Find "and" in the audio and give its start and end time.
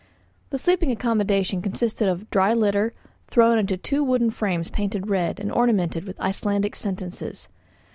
5.39-5.51